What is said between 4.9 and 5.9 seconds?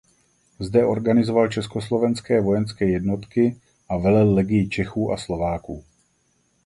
a Slováků.